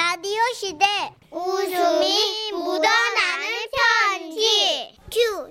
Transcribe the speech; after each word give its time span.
라디오 0.00 0.40
시대 0.54 0.86
웃음이 1.30 2.52
묻어나는 2.52 3.46
편지 3.76 4.98
큐 5.12 5.50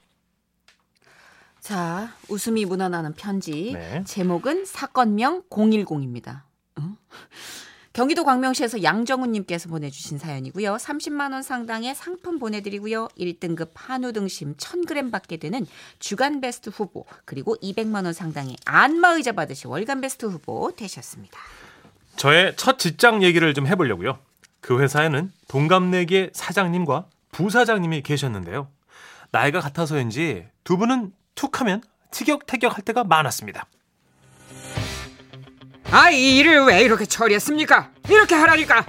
자, 1.60 2.14
웃음이 2.28 2.64
묻어나는 2.64 3.12
편지. 3.12 3.72
네. 3.74 4.02
제목은 4.04 4.64
사건명 4.64 5.42
010입니다. 5.50 6.44
경기도 7.92 8.24
광명시에서 8.24 8.82
양정훈님께서 8.82 9.68
보내주신 9.68 10.18
사연이고요. 10.18 10.76
30만 10.76 11.32
원 11.32 11.42
상당의 11.42 11.94
상품 11.94 12.38
보내드리고요. 12.38 13.08
1등급 13.18 13.72
한우 13.74 14.12
등심 14.12 14.56
1,000g 14.56 15.12
받게 15.12 15.36
되는 15.36 15.66
주간 15.98 16.40
베스트 16.40 16.70
후보 16.70 17.04
그리고 17.26 17.56
200만 17.62 18.04
원 18.04 18.14
상당의 18.14 18.56
안마의자 18.64 19.32
받으실 19.32 19.66
월간 19.68 20.00
베스트 20.00 20.24
후보 20.26 20.72
되셨습니다. 20.74 21.38
저의 22.16 22.54
첫 22.56 22.78
직장 22.78 23.22
얘기를 23.22 23.52
좀 23.54 23.66
해보려고요. 23.66 24.18
그 24.60 24.80
회사에는 24.80 25.30
동갑내기의 25.48 26.30
사장님과 26.32 27.06
부사장님이 27.32 28.02
계셨는데요. 28.02 28.68
나이가 29.30 29.60
같아서인지 29.60 30.46
두 30.62 30.76
분은 30.76 31.12
툭하면 31.34 31.82
티격태격 32.12 32.76
할 32.76 32.84
때가 32.84 33.04
많았습니다. 33.04 33.66
아, 35.90 36.10
이 36.10 36.38
일을 36.38 36.64
왜 36.64 36.82
이렇게 36.82 37.04
처리했습니까? 37.04 37.90
이렇게 38.08 38.34
하라니까. 38.34 38.86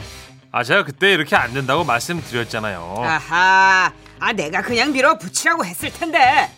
아 0.51 0.63
제가 0.63 0.85
그때 0.85 1.11
이렇게 1.13 1.35
안 1.35 1.53
된다고 1.53 1.83
말씀드렸잖아요. 1.83 2.95
아하, 3.03 3.91
아 4.19 4.31
내가 4.31 4.61
그냥 4.61 4.93
밀어붙이라고 4.93 5.65
했을 5.65 5.91
텐데. 5.91 6.49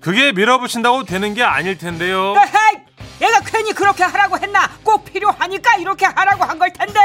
그게 0.00 0.30
밀어붙인다고 0.32 1.04
되는 1.04 1.34
게 1.34 1.42
아닐 1.42 1.76
텐데요. 1.76 2.34
에헤이, 2.36 2.83
얘가 3.24 3.40
괜히 3.40 3.72
그렇게 3.72 4.02
하라고 4.04 4.38
했나? 4.38 4.68
꼭 4.84 5.04
필요하니까 5.04 5.76
이렇게 5.76 6.06
하라고 6.06 6.44
한 6.44 6.58
걸 6.58 6.72
텐데. 6.72 7.00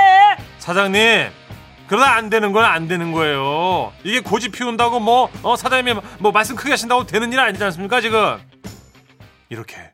사장님 0.59 1.29
그러다 1.87 2.13
안 2.15 2.29
되는 2.29 2.51
건 2.53 2.63
안 2.65 2.87
되는 2.87 3.11
거예요. 3.11 3.91
이게 4.03 4.19
고집 4.19 4.51
피운다고 4.51 4.99
뭐 4.99 5.29
어, 5.43 5.55
사장님이 5.55 5.99
뭐 6.19 6.31
말씀 6.31 6.55
크게 6.55 6.71
하신다고 6.71 7.05
되는 7.05 7.31
일 7.33 7.39
아니지 7.39 7.63
않습니까 7.63 8.01
지금? 8.01 8.37
이렇게 9.49 9.93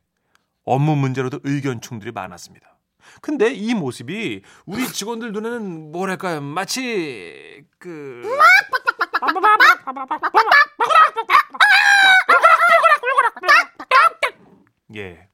업무 0.65 0.95
문제로도 0.95 1.39
의견 1.43 1.79
충돌이 1.79 2.11
많았습니다. 2.11 2.67
근데 3.21 3.53
이 3.53 3.73
모습이 3.73 4.41
우리 4.65 4.87
직원들 4.91 5.31
눈에는 5.31 5.91
뭐랄까요 5.91 6.41
마치 6.41 7.63
그 7.79 8.23
예. 14.95 15.27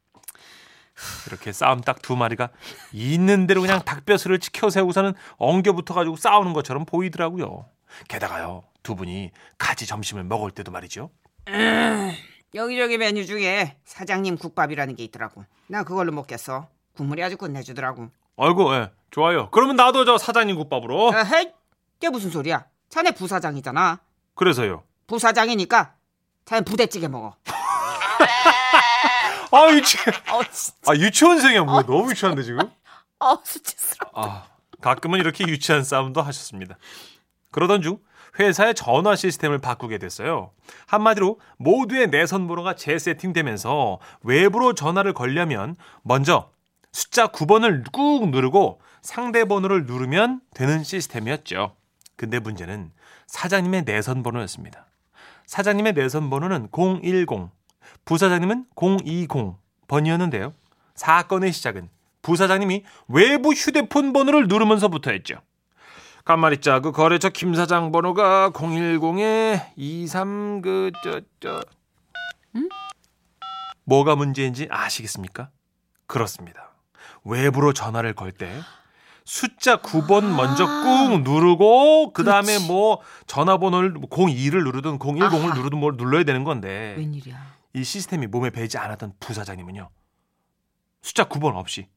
이렇게 1.28 1.52
싸움 1.52 1.82
딱 1.82 2.02
두 2.02 2.16
마리가 2.16 2.50
있는 2.92 3.48
대로 3.48 3.62
그냥 3.62 3.82
닭뼈슬을 3.84 4.40
치켜 4.40 4.70
세우고서는 4.70 5.14
엉겨붙어 5.38 5.94
가지고 5.94 6.16
싸우는 6.16 6.54
것처럼 6.54 6.86
보이더라고요. 6.86 7.66
게다가요 8.08 8.64
두 8.84 8.96
분이 8.96 9.32
같이 9.58 9.86
점심을 9.86 10.24
먹을 10.24 10.52
때도 10.52 10.72
말이죠. 10.72 11.10
여기저기 12.56 12.98
메뉴 12.98 13.26
중에 13.26 13.78
사장님 13.86 14.38
국밥이라는 14.38 14.96
게 14.96 15.04
있더라고. 15.06 15.46
나 15.68 15.84
그걸로 15.84 16.12
먹겠어. 16.12 16.68
국물이 16.96 17.24
아주 17.24 17.38
끝내주더라고. 17.38 18.10
아이고 18.38 18.74
예, 18.76 18.92
좋아요. 19.12 19.50
그러면 19.52 19.76
나도 19.76 20.04
저 20.06 20.18
사장님 20.18 20.56
국밥으로. 20.58 21.12
에헤이, 21.16 21.52
이게 21.98 22.10
무슨 22.10 22.30
소리야? 22.32 22.66
자네 22.90 23.12
부사장이잖아. 23.12 24.00
그래서요. 24.36 24.84
부사장이니까 25.08 25.94
자네 26.46 26.62
부대찌개 26.66 27.08
먹어. 27.08 27.36
아 29.52 29.72
유치 29.74 29.98
어, 30.32 30.44
진짜. 30.52 30.78
아 30.88 30.96
유치원생이야 30.96 31.64
뭐야 31.64 31.84
너무 31.84 32.10
유치한데 32.12 32.44
지금. 32.44 32.70
어, 33.20 33.38
수치스러워. 33.44 34.12
아, 34.16 34.46
가끔은 34.82 35.20
이렇게 35.20 35.46
유치한 35.48 35.84
싸움도 35.84 36.22
하셨습니다. 36.22 36.78
그러던 37.52 37.82
중 37.82 38.00
회사의 38.40 38.76
전화 38.76 39.16
시스템을 39.16 39.60
바꾸게 39.60 39.98
됐어요. 39.98 40.52
한마디로 40.88 41.40
모두의 41.58 42.10
내선 42.10 42.48
번호가 42.48 42.76
재세팅되면서 42.76 44.00
외부로 44.24 44.74
전화를 44.74 45.14
걸려면 45.14 45.76
먼저 46.04 46.50
숫자 46.94 47.28
9번을 47.28 47.92
꾹 47.92 48.30
누르고 48.30 48.82
상대 49.02 49.46
번호를 49.46 49.86
누르면 49.86 50.42
되는 50.54 50.84
시스템이었죠. 50.84 51.76
근데 52.16 52.40
문제는 52.40 52.92
사장님의 53.28 53.84
내선 53.86 54.24
번호였습니다. 54.24 54.86
사장님의 55.46 55.94
내선 55.94 56.30
번호는 56.30 56.70
010, 56.72 57.50
부사장님은 58.06 58.66
020 58.76 59.30
번이었는데요. 59.88 60.54
사건의 60.96 61.52
시작은 61.52 61.90
부사장님이 62.22 62.84
외부 63.08 63.52
휴대폰 63.54 64.14
번호를 64.14 64.48
누르면서부터였죠. 64.48 65.36
간말잇자 66.24 66.82
그 66.82 66.92
거래처 66.92 67.30
김 67.30 67.56
사장 67.56 67.92
번호가 67.92 68.52
010에 68.52 69.72
23 69.76 70.62
그 70.62 70.92
저저 71.04 71.62
뭐가 73.86 74.16
문제인지 74.16 74.68
아시겠습니까? 74.70 75.50
그렇습니다. 76.06 76.74
외부로 77.24 77.74
전화를 77.74 78.14
걸 78.14 78.32
때 78.32 78.52
숫자 79.24 79.78
9번 79.78 80.36
먼저 80.36 80.66
꾹 80.66 81.22
누르고 81.24 82.12
그 82.14 82.24
다음에 82.24 82.48
그렇지. 82.54 82.68
뭐 82.68 83.02
전화번호를 83.28 83.94
02를 83.96 84.64
누르든 84.64 85.00
010을 85.00 85.24
아하. 85.24 85.54
누르든 85.56 85.80
뭘 85.80 85.94
눌러야 85.96 86.24
되는 86.24 86.44
건데 86.44 86.96
웬일이야. 86.98 87.61
이 87.74 87.84
시스템이 87.84 88.28
몸에 88.28 88.50
배지 88.50 88.78
않았던 88.78 89.14
부사장님은요. 89.20 89.90
숫자 91.02 91.24
9번 91.26 91.56
없이. 91.56 91.88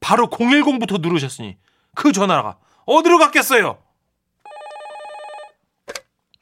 바로 0.00 0.28
010부터 0.28 1.00
누르셨으니 1.00 1.58
그 1.94 2.12
전화가 2.12 2.58
어디로 2.86 3.18
갔겠어요? 3.18 3.82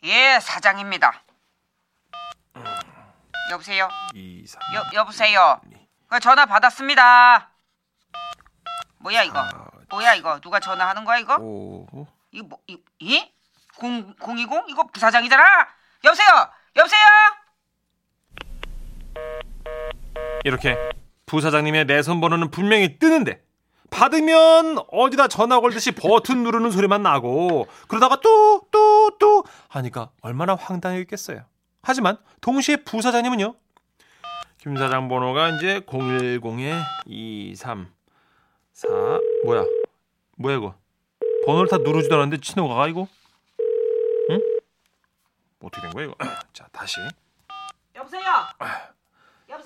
예, 0.05 0.39
사장입니다. 0.41 1.25
여보세요? 3.51 3.89
2, 4.15 4.47
3, 4.47 4.61
여, 4.75 4.85
여보세요? 4.95 5.61
그 6.09 6.21
전화 6.21 6.47
받았습니다. 6.47 7.51
뭐야 8.99 9.25
이거? 9.25 9.45
뭐야 9.91 10.15
이거? 10.15 10.41
누가 10.41 10.61
전화하는 10.61 11.05
거야 11.05 11.19
이거? 11.19 11.37
5, 11.41 12.07
이거 12.31 12.47
뭐? 12.47 12.59
이, 12.69 12.79
이? 13.01 13.33
0, 13.83 14.15
020? 14.21 14.69
이거 14.69 14.85
부사장이잖아. 14.87 15.43
여보세요? 16.05 16.29
여보세요? 16.77 17.01
이렇게 20.47 20.77
부사장님의 21.27 21.87
내선 21.87 22.21
번호는 22.21 22.53
분명히 22.53 23.01
뜨는데 23.01 23.43
받으면 23.91 24.79
어디다 24.93 25.27
전화 25.27 25.59
걸듯이 25.59 25.91
버튼 25.91 26.45
누르는 26.45 26.71
소리만 26.71 27.03
나고 27.03 27.67
그러다가 27.89 28.21
또 28.21 28.69
또 28.71 28.97
또 29.19 29.45
하니까 29.69 30.11
얼마나 30.21 30.55
황당했겠어요. 30.55 31.43
하지만 31.83 32.19
동시에 32.41 32.77
부사장님은요. 32.85 33.55
김 34.59 34.77
사장 34.77 35.09
번호가 35.09 35.57
이제 35.57 35.81
010에 35.81 36.81
23 37.07 37.89
4 38.73 38.89
뭐야? 39.45 39.65
뭐야 40.37 40.57
이거? 40.57 40.75
번호를 41.47 41.69
다 41.69 41.79
누르지도 41.79 42.15
않았는데 42.15 42.41
신호가 42.45 42.87
이거? 42.89 43.09
응? 44.31 44.41
어떻게 45.63 45.81
된 45.83 45.91
거야 45.93 46.05
이거? 46.07 46.15
자 46.53 46.69
다시 46.73 47.01
여보세요? 47.95 48.23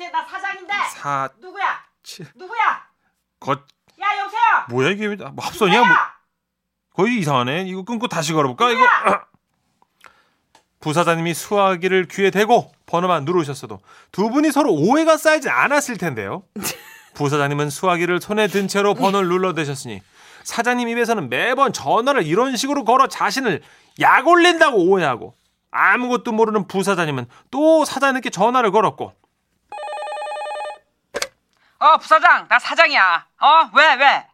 여보세요? 0.01 0.11
나 0.11 0.25
사장인데. 0.25 0.73
4 0.95 1.29
누구야? 1.41 1.85
7 2.03 2.27
누구야? 2.35 2.87
거야 3.41 4.19
여보세요? 4.19 4.41
뭐야 4.71 4.91
이게 4.91 5.09
뭐 5.09 5.45
합선이야? 5.45 5.81
뭐 5.81 5.97
거의 6.95 7.19
이상하네. 7.19 7.65
이거 7.67 7.85
끊고 7.85 8.09
다시 8.09 8.33
걸어볼까? 8.33 8.71
이거 8.71 8.83
부사장님이 10.81 11.35
수화기를 11.35 12.09
귀에 12.09 12.31
대고 12.31 12.73
번호만 12.87 13.25
누르셨어도 13.25 13.81
두 14.11 14.31
분이 14.31 14.51
서로 14.51 14.73
오해가 14.73 15.17
쌓이지 15.19 15.51
않았을 15.51 15.99
텐데요. 15.99 16.43
부사장님은 17.15 17.69
수화기를 17.71 18.21
손에 18.21 18.47
든 18.49 18.67
채로 18.67 18.95
번호를 18.95 19.29
눌러대셨으니 19.29 20.01
사장님 20.45 20.89
입에서는 20.89 21.29
매번 21.29 21.73
전화를 21.73 22.25
이런 22.27 22.57
식으로 22.57 22.85
걸어 22.85 23.09
자신을 23.09 23.61
약 24.01 24.27
올린다고 24.27 24.79
오해하고 24.79 25.35
아무것도 25.71 26.33
모르는 26.33 26.67
부사장님은 26.67 27.27
또 27.51 27.85
사장님께 27.85 28.31
전화를 28.31 28.71
걸었고 28.71 29.13
어 31.81 31.97
부사장 31.97 32.47
나 32.49 32.59
사장이야. 32.59 33.27
어 33.41 33.71
왜 33.75 33.95
왜? 33.95 34.27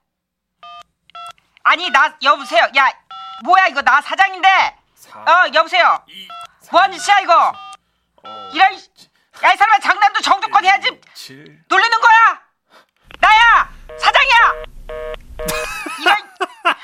아니 1.62 1.90
나 1.90 2.16
여보세요. 2.22 2.68
야 2.76 2.88
뭐야 3.44 3.68
이거 3.68 3.82
나 3.82 4.00
사장인데. 4.00 4.48
어 5.14 5.44
여보세요. 5.54 6.04
뭐하는 6.70 6.98
짓이야 6.98 7.20
이거? 7.20 7.52
이런 8.52 8.72
야 9.42 9.52
이 9.52 9.56
사람아 9.56 9.78
장난도 9.80 10.20
정도껏 10.22 10.64
해야지. 10.64 11.00
7 11.14 11.62
놀리는 11.68 12.00
거야? 12.00 12.40
나야 13.20 13.70
사장이야. 13.98 14.64
이런 16.00 16.16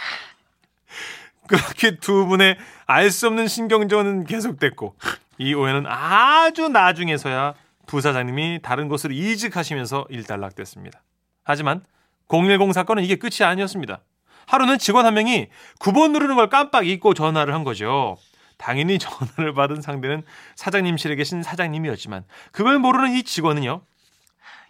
그렇게 1.48 1.96
두 1.96 2.26
분의 2.26 2.56
알 2.86 3.10
수 3.10 3.26
없는 3.26 3.48
신경전은 3.48 4.26
계속됐고 4.26 4.96
이 5.38 5.54
오해는 5.54 5.86
아주 5.86 6.68
나중에서야 6.68 7.54
부사장님이 7.92 8.60
다른 8.62 8.88
곳으로 8.88 9.12
이직하시면서 9.12 10.06
일단락됐습니다. 10.08 11.02
하지만 11.44 11.84
010 12.30 12.72
사건은 12.72 13.04
이게 13.04 13.16
끝이 13.16 13.44
아니었습니다. 13.46 14.00
하루는 14.46 14.78
직원 14.78 15.04
한 15.04 15.12
명이 15.12 15.48
9번 15.78 16.12
누르는 16.12 16.36
걸 16.36 16.48
깜빡 16.48 16.86
잊고 16.86 17.12
전화를 17.12 17.52
한 17.52 17.64
거죠. 17.64 18.16
당연히 18.56 18.96
전화를 18.98 19.52
받은 19.52 19.82
상대는 19.82 20.22
사장님실에 20.56 21.16
계신 21.16 21.42
사장님이었지만 21.42 22.24
그걸 22.50 22.78
모르는 22.78 23.12
이 23.14 23.24
직원은요. 23.24 23.82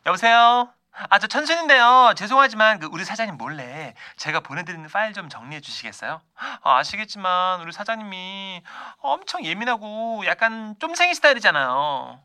여보세요. 0.07 0.73
아 1.09 1.19
저 1.21 1.29
천순인데요. 1.29 2.15
죄송하지만 2.17 2.81
그 2.81 2.89
우리 2.91 3.05
사장님 3.05 3.39
몰래 3.39 3.95
제가 4.17 4.41
보내드리는 4.41 4.87
파일 4.89 5.13
좀 5.15 5.29
정리해 5.29 5.61
주시겠어요? 5.61 6.21
아, 6.63 6.77
아시겠지만 6.79 7.61
우리 7.61 7.71
사장님이 7.71 8.63
엄청 8.99 9.45
예민하고 9.45 10.25
약간 10.27 10.75
쫌생이 10.81 11.15
스타일이잖아요. 11.15 12.21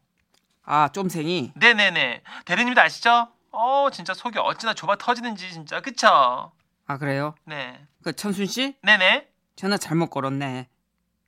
아 0.69 0.89
쫌생이 0.89 1.53
네네네. 1.55 2.21
대리님도 2.45 2.79
아시죠? 2.81 3.29
어 3.51 3.87
진짜 3.91 4.13
속이 4.13 4.37
어찌나 4.37 4.73
좁아 4.73 4.97
터지는지 4.97 5.49
진짜 5.51 5.79
그쵸? 5.79 6.51
아 6.85 6.97
그래요? 6.97 7.35
네. 7.45 7.81
그 8.03 8.13
천순 8.13 8.45
씨 8.45 8.75
네네. 8.83 9.29
전화 9.55 9.77
잘못 9.77 10.09
걸었네. 10.09 10.67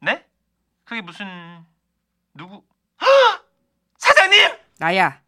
네? 0.01 0.25
그게 0.83 1.01
무슨 1.01 1.25
누구? 2.33 2.63
사장님! 3.97 4.49
나야 4.77 5.21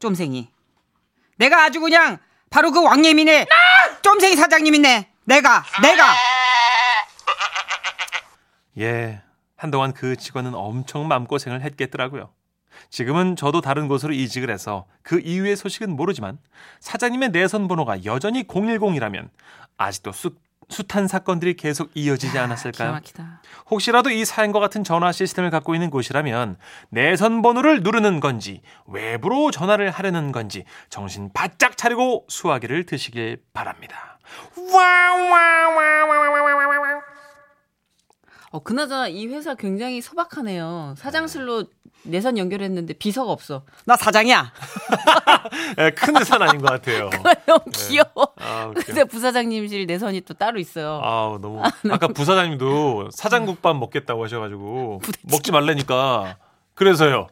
쫌생이. 0.00 0.50
내가 1.36 1.62
아주 1.62 1.80
그냥 1.80 2.18
바로 2.50 2.72
그 2.72 2.82
왕예민의 2.82 3.46
쫌생이 4.02 4.34
사장님이네. 4.34 5.12
내가 5.24 5.64
내가. 5.80 6.12
예, 8.78 9.22
한동안 9.56 9.92
그 9.92 10.16
직원은 10.16 10.54
엄청 10.54 11.06
마음고생을 11.06 11.62
했겠더라고요. 11.62 12.32
지금은 12.90 13.36
저도 13.36 13.60
다른 13.60 13.88
곳으로 13.88 14.12
이직을 14.12 14.50
해서 14.50 14.86
그 15.02 15.20
이후의 15.20 15.56
소식은 15.56 15.94
모르지만 15.94 16.38
사장님의 16.80 17.30
내선 17.30 17.68
번호가 17.68 18.04
여전히 18.04 18.44
010이라면 18.44 19.28
아직도 19.76 20.12
수, 20.12 20.30
숱한 20.68 21.08
사건들이 21.08 21.54
계속 21.54 21.90
이어지지 21.94 22.38
않았을까요? 22.38 22.92
막히다. 22.92 23.42
혹시라도 23.70 24.10
이 24.10 24.24
사연과 24.24 24.60
같은 24.60 24.84
전화 24.84 25.12
시스템을 25.12 25.50
갖고 25.50 25.74
있는 25.74 25.90
곳이라면 25.90 26.58
내선 26.90 27.42
번호를 27.42 27.82
누르는 27.82 28.20
건지 28.20 28.60
외부로 28.86 29.50
전화를 29.50 29.90
하려는 29.90 30.32
건지 30.32 30.64
정신 30.90 31.30
바짝 31.32 31.76
차리고 31.76 32.26
수화기를 32.28 32.84
드시길 32.84 33.42
바랍니다. 33.52 34.18
어 38.50 38.60
그나저나 38.60 39.08
이 39.08 39.26
회사 39.26 39.54
굉장히 39.54 40.00
소박하네요. 40.00 40.94
사장실로 40.96 41.64
내선 42.04 42.38
연결했는데 42.38 42.94
비서가 42.94 43.30
없어. 43.30 43.64
나 43.84 43.96
사장이야. 43.96 44.52
예, 45.78 45.90
큰 45.90 46.16
회사는 46.16 46.48
아닌 46.48 46.60
것 46.62 46.70
같아요. 46.70 47.10
너무 47.46 47.60
귀여워. 47.74 48.32
아, 48.36 48.66
웃겨. 48.70 48.80
근데 48.86 49.04
부사장님실 49.04 49.86
내선이 49.86 50.22
또 50.22 50.32
따로 50.34 50.58
있어요. 50.58 51.00
아우 51.02 51.38
너무 51.38 51.62
아 51.62 51.98
까 51.98 52.08
부사장님도 52.08 53.10
사장국밥 53.12 53.76
먹겠다고 53.76 54.24
하셔가지고 54.24 55.00
먹지 55.30 55.52
말라니까 55.52 56.38
그래서요. 56.74 57.26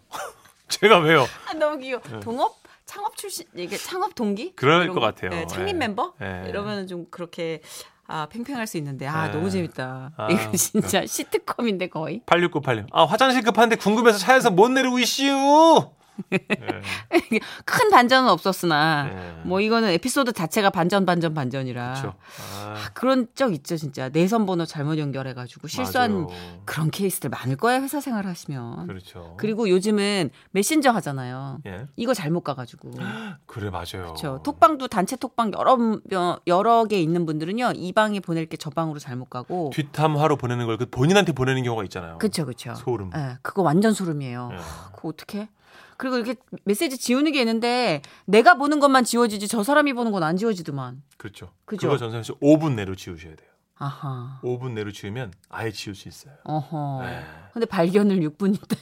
제가 0.69 0.99
왜요? 0.99 1.27
아, 1.49 1.55
너무 1.55 1.79
귀여워. 1.79 2.03
동업 2.21 2.57
창업 2.85 3.17
출신 3.17 3.47
이게 3.55 3.77
창업 3.77 4.15
동기? 4.15 4.47
네. 4.47 4.53
그럴 4.57 4.89
것 4.89 4.95
거? 4.95 5.01
같아요. 5.01 5.31
네, 5.31 5.47
창립 5.47 5.69
예. 5.69 5.77
아, 5.77 5.79
멤버? 5.79 6.13
예. 6.21 6.45
이러면 6.49 6.87
좀 6.89 7.07
그렇게 7.11 7.61
아 8.09 8.27
팽팽할 8.27 8.67
수 8.67 8.77
있는데 8.77 9.07
아 9.07 9.29
예. 9.29 9.33
너무 9.33 9.51
재밌다. 9.51 10.13
아, 10.17 10.29
이거 10.31 10.53
진짜 10.53 11.05
시트콤인데 11.07 11.89
거의. 11.89 12.21
8698님. 12.27 12.87
아 12.93 13.05
화장실 13.05 13.43
급한데 13.43 13.77
궁금해서 13.77 14.19
차에서 14.19 14.51
못 14.51 14.69
내리고 14.69 14.99
있슈. 14.99 15.91
예. 16.33 16.39
큰 17.65 17.91
반전은 17.91 18.29
없었으나 18.31 19.11
예. 19.11 19.43
뭐 19.45 19.61
이거는 19.61 19.89
에피소드 19.91 20.33
자체가 20.33 20.71
반전 20.71 21.05
반전 21.07 21.35
반전이라 21.35 21.93
그렇죠. 21.95 22.15
아, 22.55 22.91
그런 22.95 23.27
적 23.35 23.53
있죠 23.55 23.77
진짜 23.77 24.09
내선 24.09 24.47
번호 24.47 24.65
잘못 24.67 24.99
연결해가지고 24.99 25.69
실수한 25.69 26.13
맞아요. 26.25 26.29
그런 26.65 26.91
케이스들 26.91 27.31
많을 27.31 27.57
거예요 27.57 27.81
회사 27.83 28.01
생활 28.01 28.27
하시면. 28.27 28.87
그렇죠. 28.87 29.35
그리고 29.39 29.69
요즘은 29.69 30.31
메신저 30.51 30.91
하잖아요. 30.91 31.59
예. 31.67 31.87
이거 31.97 32.15
잘못 32.15 32.41
가가지고. 32.43 32.91
그래 33.47 33.71
맞아요. 33.71 33.85
그렇죠. 34.15 34.41
톡방도 34.43 34.89
단체 34.89 35.17
톡방 35.17 35.53
여러 35.59 35.77
명- 35.77 36.39
여러 36.47 36.85
개 36.85 37.01
있는 37.01 37.27
분들은요 37.27 37.73
이 37.77 37.93
방에 37.93 38.21
보낼 38.21 38.47
게 38.47 38.57
저 38.59 38.71
방으로 38.71 38.99
잘못 38.99 39.29
가고. 39.29 39.71
뒷담화로 39.75 40.37
보내는 40.37 40.65
걸그 40.67 40.87
본인한테 40.91 41.33
보내는 41.33 41.63
경우가 41.63 41.85
있잖아요. 41.85 42.17
그렇죠, 42.19 42.45
그렇죠. 42.47 42.75
소름. 42.75 43.11
예, 43.15 43.37
그거 43.43 43.61
완전 43.63 43.93
소름이에요. 43.93 44.49
예. 44.53 44.57
그거 44.95 45.09
어떻게? 45.09 45.49
그리고 45.97 46.17
이렇게 46.17 46.37
메시지 46.65 46.99
지우는 46.99 47.33
게 47.33 47.41
있는데 47.41 48.03
내가 48.27 48.55
보는 48.55 48.81
것만 48.81 49.05
지워지지 49.05 49.49
저 49.49 49.63
사람이 49.63 49.93
보는 49.95 50.13
건 50.13 50.23
안 50.23 50.37
지워지더만. 50.37 51.03
그렇죠. 51.19 51.51
그죠? 51.65 51.87
그거 51.89 51.99
전선 51.99 52.23
씨 52.23 52.33
5분 52.33 52.75
내로 52.75 52.95
지우셔야 52.95 53.35
돼요. 53.37 53.49
아하. 53.79 54.41
5분 54.43 54.73
내로 54.73 54.91
지우면 54.91 55.33
아예 55.51 55.71
지울 55.71 55.95
수 55.95 56.09
있어요. 56.09 56.35
어허. 56.45 57.03
네. 57.05 57.21
근데 57.53 57.67
발견을 57.67 58.21
6분 58.21 58.55
있다. 58.55 58.77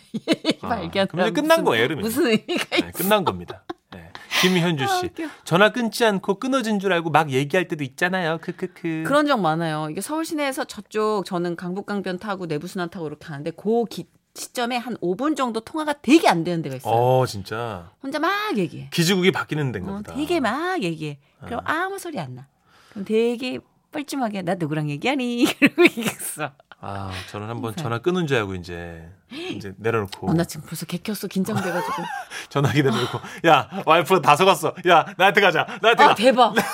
아, 0.63 0.69
발견. 0.69 1.07
이제 1.13 1.31
끝난 1.33 1.65
거예요, 1.65 1.85
이러면. 1.87 2.03
무슨 2.05 2.27
의미가 2.27 2.77
네, 2.77 2.91
끝난 2.93 3.25
겁니다. 3.25 3.65
네. 3.91 4.11
김현주 4.41 4.85
씨. 4.87 5.07
아. 5.25 5.31
전화 5.45 5.71
끊지 5.71 6.05
않고 6.05 6.39
끊어진 6.39 6.79
줄 6.79 6.93
알고 6.93 7.11
막 7.11 7.31
얘기할 7.31 7.67
때도 7.69 7.83
있잖아요. 7.85 8.39
크크크. 8.41 9.03
그런 9.07 9.27
적 9.27 9.41
많아요. 9.41 9.89
이게 9.91 10.01
서울 10.01 10.25
시내에서 10.25 10.65
저쪽 10.65 11.25
저는 11.27 11.57
강북강변 11.57 12.19
타고 12.21 12.47
내부순환 12.47 12.89
타고 12.91 13.07
이렇게 13.09 13.27
하는데 13.27 13.51
그 13.51 13.85
기, 13.87 14.07
시점에 14.39 14.77
한 14.77 14.97
5분 14.97 15.37
정도 15.37 15.61
통화가 15.61 15.95
되게 16.03 16.29
안 16.29 16.43
되는 16.43 16.61
데가 16.61 16.77
있어요. 16.77 16.93
어, 16.93 17.25
진짜. 17.27 17.91
혼자 18.03 18.19
막 18.19 18.57
얘기해. 18.59 18.89
기지국이 18.93 19.31
바뀌는 19.31 19.71
데인가 19.73 19.93
어, 19.93 19.97
보다. 19.99 20.15
되게 20.15 20.41
막 20.41 20.83
얘기해. 20.83 21.19
그럼 21.45 21.61
아무 21.65 21.99
소리 21.99 22.19
안 22.19 22.35
나. 22.35 22.49
그럼 22.91 23.05
되게 23.05 23.59
뻘쭘하게 23.93 24.43
나 24.43 24.55
누구랑 24.57 24.91
얘기하니? 24.91 25.45
그러고 25.59 25.85
얘기했어. 25.85 26.51
아, 26.81 27.13
저는 27.31 27.49
한번 27.49 27.77
전화 27.77 27.99
끊은 28.01 28.27
줄 28.27 28.37
알고 28.39 28.57
이제 28.57 29.09
이제 29.31 29.73
내려놓고 29.79 30.29
어, 30.29 30.35
나 30.35 30.43
지금 30.45 30.67
벌써 30.67 30.85
개켰어. 30.85 31.29
긴장돼가지고. 31.29 32.03
전화기 32.51 32.83
내려놓고 32.83 33.21
야 33.47 33.71
와이프가 33.87 34.21
다 34.21 34.35
속았어. 34.35 34.75
야 34.89 35.07
나한테 35.17 35.41
가자. 35.41 35.65
나한테 35.81 36.03
아, 36.03 36.09
가. 36.09 36.15
대박. 36.17 36.55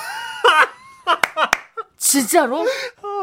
진짜로? 1.97 2.65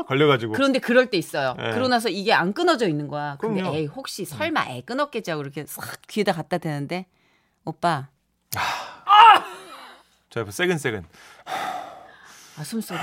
아, 0.00 0.02
걸려가지고. 0.04 0.52
그런데 0.52 0.78
그럴 0.78 1.06
때 1.10 1.16
있어요. 1.16 1.54
네. 1.58 1.70
그러고 1.70 1.88
나서 1.88 2.08
이게 2.08 2.32
안 2.32 2.52
끊어져 2.52 2.88
있는 2.88 3.08
거야. 3.08 3.36
근데 3.40 3.60
그럼요. 3.60 3.76
에이 3.76 3.86
혹시 3.86 4.24
설마 4.24 4.66
애 4.68 4.80
끊었겠지 4.82 5.30
하고 5.30 5.42
이렇게 5.42 5.64
싹 5.66 6.00
귀에다 6.08 6.32
갖다 6.32 6.58
대는데 6.58 7.06
오빠 7.64 8.08
저 10.30 10.40
옆에 10.40 10.50
새근새근. 10.50 11.04
아 12.58 12.64
숨소리. 12.64 12.98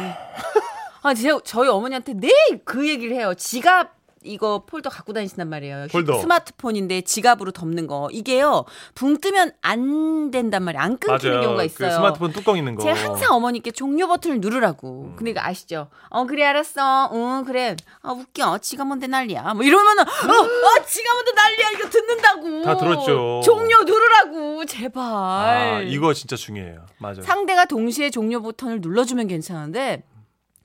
아 1.01 1.13
제, 1.13 1.29
저희 1.43 1.69
어머니한테 1.69 2.13
늘그 2.15 2.87
얘기를 2.87 3.15
해요. 3.15 3.33
지갑 3.35 3.94
이거 4.25 4.63
폴더 4.65 4.89
갖고 4.89 5.13
다니신단 5.13 5.49
말이에요. 5.49 5.87
폴더. 5.91 6.19
스마트폰인데 6.19 7.01
지갑으로 7.01 7.51
덮는 7.51 7.87
거 7.87 8.09
이게요 8.11 8.65
붕 8.95 9.19
뜨면 9.19 9.51
안 9.61 10.31
된단 10.31 10.63
말이에요. 10.63 10.81
안 10.81 10.97
끊기는 10.97 11.41
경우가 11.41 11.63
있어요. 11.63 11.89
그 11.89 11.95
스마트폰 11.95 12.31
뚜껑 12.33 12.57
있는 12.57 12.75
거. 12.75 12.83
제가 12.83 12.99
항상 12.99 13.33
어머니께 13.33 13.71
종료 13.71 14.07
버튼을 14.07 14.41
누르라고. 14.41 15.11
음. 15.11 15.15
근데 15.15 15.31
이거 15.31 15.41
아시죠? 15.41 15.87
어 16.09 16.25
그래 16.25 16.43
알았어. 16.45 17.11
응 17.13 17.43
그래. 17.45 17.75
아 18.01 18.11
웃겨. 18.11 18.57
지가 18.59 18.85
뭔데 18.85 19.07
난리야. 19.07 19.53
뭐 19.53 19.63
이러면은 19.63 20.03
어, 20.03 20.03
어 20.05 20.85
지가 20.85 21.13
뭔데 21.13 21.31
난리야. 21.35 21.69
이거 21.77 21.89
듣는다고. 21.89 22.63
다 22.63 22.77
들었죠. 22.77 23.41
종료 23.43 23.83
누르라고 23.83 24.65
제발. 24.65 25.03
아, 25.03 25.81
이거 25.81 26.13
진짜 26.13 26.35
중요해요. 26.35 26.85
맞아. 26.97 27.19
요 27.19 27.23
상대가 27.23 27.65
동시에 27.65 28.09
종료 28.09 28.41
버튼을 28.41 28.81
눌러주면 28.81 29.27
괜찮은데 29.27 30.03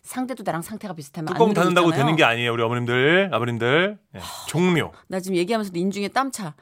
상대도 0.03 0.43
나랑 0.45 0.63
상태가 0.63 0.95
비슷하면 0.95 1.29
안 1.29 1.35
뚜껑 1.35 1.55
닫는다고 1.55 1.89
있잖아요. 1.89 2.07
되는 2.07 2.17
게 2.17 2.25
아니에요, 2.25 2.53
우리 2.53 2.63
어머님들, 2.63 3.31
아버님들. 3.33 3.99
예, 4.17 4.21
종료. 4.49 4.93
나 5.09 5.21
지금 5.21 5.37
얘기하면서도 5.37 5.79
인중에 5.79 6.09
땀 6.09 6.31
차. 6.31 6.55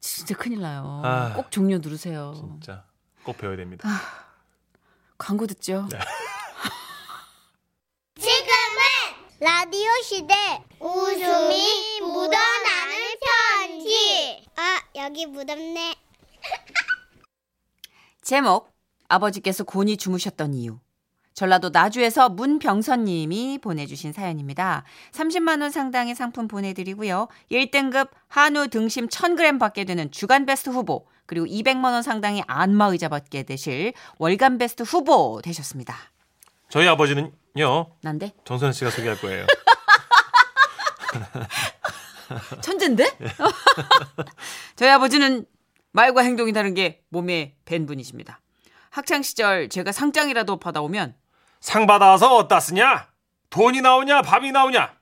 진짜 0.00 0.36
큰일 0.36 0.60
나요. 0.60 1.02
아. 1.04 1.32
꼭 1.34 1.50
종료 1.50 1.78
누르세요. 1.78 2.34
진짜 2.36 2.84
꼭 3.24 3.36
배워야 3.38 3.56
됩니다. 3.56 3.88
광고 5.18 5.46
듣죠. 5.46 5.88
네. 5.90 5.98
지금은 8.20 9.40
라디오 9.40 9.90
시대 10.04 10.34
웃음이 10.78 12.00
묻어나는 12.00 13.16
편지. 13.58 14.44
아, 14.56 14.80
여기 14.94 15.26
묻었네. 15.26 15.96
제목 18.22 18.72
아버지께서 19.08 19.64
곤히 19.64 19.96
주무셨던 19.96 20.54
이유 20.54 20.78
전라도 21.36 21.68
나주에서 21.68 22.30
문병선 22.30 23.04
님이 23.04 23.58
보내주신 23.58 24.14
사연입니다. 24.14 24.84
30만 25.12 25.60
원 25.60 25.70
상당의 25.70 26.14
상품 26.14 26.48
보내드리고요. 26.48 27.28
1등급 27.52 28.08
한우 28.26 28.68
등심 28.68 29.08
1000g 29.08 29.60
받게 29.60 29.84
되는 29.84 30.10
주간 30.10 30.46
베스트 30.46 30.70
후보 30.70 31.06
그리고 31.26 31.44
200만 31.44 31.92
원 31.92 32.02
상당의 32.02 32.42
안마의자 32.46 33.10
받게 33.10 33.42
되실 33.42 33.92
월간 34.18 34.56
베스트 34.56 34.82
후보 34.82 35.42
되셨습니다. 35.44 35.94
저희 36.70 36.88
아버지는요, 36.88 37.32
난데 38.00 38.32
정선 38.46 38.72
씨가 38.72 38.90
소개할 38.90 39.20
거예요. 39.20 39.44
천재인데? 42.62 43.10
저희 44.74 44.88
아버지는 44.88 45.44
말과 45.92 46.22
행동이 46.22 46.54
다른 46.54 46.72
게 46.72 47.02
몸에 47.10 47.56
밴 47.66 47.84
분이십니다. 47.84 48.40
학창 48.88 49.20
시절 49.20 49.68
제가 49.68 49.92
상장이라도 49.92 50.58
받아오면 50.58 51.14
상 51.66 51.84
받아서 51.84 52.36
어디다 52.36 52.60
쓰냐? 52.60 53.08
돈이 53.50 53.80
나오냐 53.80 54.22
밥이 54.22 54.52
나오냐? 54.52 54.92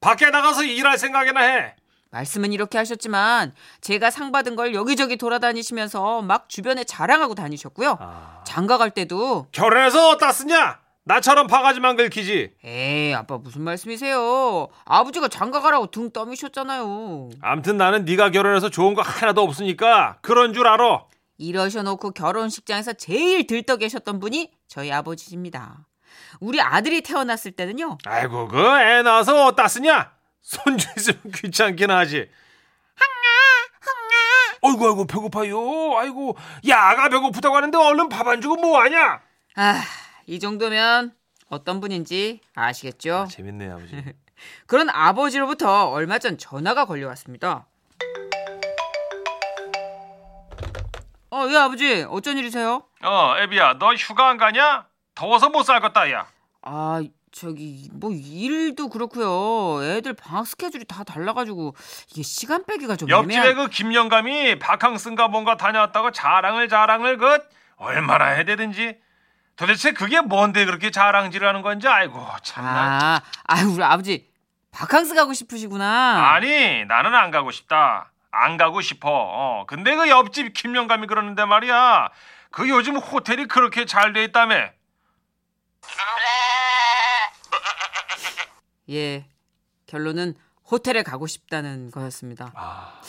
밖에 0.00 0.30
나가서 0.30 0.62
일할 0.62 0.96
생각이나 0.96 1.40
해. 1.40 1.74
말씀은 2.12 2.52
이렇게 2.52 2.78
하셨지만 2.78 3.52
제가 3.80 4.12
상 4.12 4.30
받은 4.30 4.54
걸 4.54 4.74
여기저기 4.74 5.16
돌아다니시면서 5.16 6.22
막 6.22 6.48
주변에 6.48 6.84
자랑하고 6.84 7.34
다니셨고요. 7.34 7.98
장가 8.46 8.78
갈 8.78 8.92
때도 8.92 9.48
결혼해서 9.50 10.10
어디다 10.10 10.30
쓰냐? 10.30 10.78
나처럼 11.02 11.48
바가지만 11.48 11.96
긁히지. 11.96 12.52
에이 12.64 13.12
아빠 13.12 13.36
무슨 13.36 13.62
말씀이세요? 13.62 14.68
아버지가 14.84 15.26
장가 15.26 15.58
가라고 15.60 15.90
등 15.90 16.12
떠미셨잖아요. 16.12 17.30
암튼 17.40 17.76
나는 17.76 18.04
네가 18.04 18.30
결혼해서 18.30 18.70
좋은 18.70 18.94
거 18.94 19.02
하나도 19.02 19.42
없으니까 19.42 20.18
그런 20.22 20.54
줄 20.54 20.68
알아. 20.68 21.06
이러셔놓고 21.38 22.12
결혼식장에서 22.12 22.92
제일 22.92 23.48
들떠 23.48 23.78
계셨던 23.78 24.20
분이 24.20 24.52
저희 24.68 24.92
아버지입니다. 24.92 25.86
우리 26.40 26.60
아들이 26.60 27.00
태어났을 27.02 27.52
때는요. 27.52 27.98
아이고 28.04 28.48
그 28.48 28.58
애 28.80 29.02
낳아서 29.02 29.46
어디다 29.46 29.68
쓰냐? 29.68 30.12
손주 30.42 30.86
있으면 30.96 31.20
귀찮긴 31.34 31.90
하지. 31.90 32.28
항아, 32.96 33.70
항아. 33.80 34.58
어이구 34.72 34.86
아이고 34.86 35.06
배고파요. 35.06 35.96
아이고 35.98 36.36
야가 36.68 37.08
배고프다고 37.08 37.56
하는데 37.56 37.76
얼른 37.78 38.08
밥 38.08 38.26
안 38.28 38.40
주고 38.40 38.56
뭐 38.56 38.80
하냐? 38.82 39.20
아, 39.56 39.82
이 40.26 40.38
정도면 40.38 41.14
어떤 41.48 41.80
분인지 41.80 42.40
아시겠죠? 42.54 43.28
재밌네 43.30 43.70
아버지. 43.70 44.02
그런 44.66 44.90
아버지로부터 44.90 45.88
얼마 45.90 46.18
전 46.18 46.36
전화가 46.36 46.84
걸려왔습니다. 46.86 47.66
어, 51.30 51.46
예, 51.50 51.56
아버지. 51.56 52.04
어쩐 52.08 52.38
일이세요? 52.38 52.84
어 53.02 53.34
애비야 53.38 53.78
너 53.78 53.94
휴가 53.94 54.28
안 54.28 54.36
가냐? 54.36 54.86
더워서 55.14 55.48
못 55.50 55.62
살겠다 55.62 56.10
야. 56.12 56.26
아, 56.62 57.02
저기 57.32 57.88
뭐 57.92 58.10
일도 58.12 58.88
그렇고요. 58.88 59.82
애들 59.84 60.14
방학 60.14 60.46
스케줄이 60.46 60.84
다 60.84 61.04
달라가지고 61.04 61.74
이게 62.10 62.22
시간 62.22 62.64
빼기가 62.64 62.96
좀 62.96 63.08
옆집에 63.08 63.34
애매한. 63.34 63.54
그 63.56 63.68
김영감이 63.68 64.58
바캉스인가 64.58 65.28
뭔가 65.28 65.56
다녀왔다고 65.56 66.12
자랑을 66.12 66.68
자랑을 66.68 67.16
그 67.18 67.38
얼마나 67.76 68.26
해대든지 68.26 68.98
도대체 69.56 69.92
그게 69.92 70.20
뭔데 70.20 70.64
그렇게 70.64 70.90
자랑질을 70.90 71.46
하는 71.46 71.62
건지 71.62 71.86
아이고 71.88 72.24
참나 72.42 72.70
아, 73.16 73.22
아, 73.44 73.62
우리 73.64 73.82
아버지 73.82 74.28
바캉스 74.72 75.14
가고 75.14 75.32
싶으시구나. 75.32 76.32
아니 76.34 76.84
나는 76.86 77.14
안 77.14 77.30
가고 77.30 77.50
싶다 77.52 78.10
안 78.32 78.56
가고 78.56 78.80
싶어 78.80 79.08
어, 79.10 79.64
근데 79.68 79.94
그 79.94 80.08
옆집 80.08 80.54
김영감이 80.54 81.06
그러는데 81.06 81.44
말이야 81.44 82.08
그 82.50 82.68
요즘 82.68 82.96
호텔이 82.96 83.46
그렇게 83.46 83.84
잘 83.86 84.12
돼 84.12 84.24
있다며 84.24 84.56
예, 88.90 89.26
결론은 89.86 90.34
호텔에 90.70 91.02
가고 91.02 91.26
싶다는 91.26 91.90
거였습니다. 91.90 92.52
아. 92.54 93.00